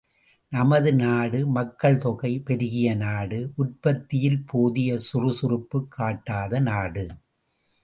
நமது 0.51 0.91
நாடு 0.93 1.39
மக்கள்தொகை 1.57 2.31
பெருகிய 2.39 2.95
நாடு 2.95 3.39
உற்பத்தியில் 3.57 4.41
போதிய 4.45 4.97
சுறுசுறுப்புக்காட்டாத 5.07 6.59
நாடு! 6.63 7.05